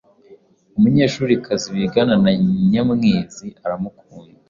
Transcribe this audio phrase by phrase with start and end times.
[0.77, 2.31] Umunyeshurikazi wigana na
[2.71, 4.39] Nyamwezi aramukunda,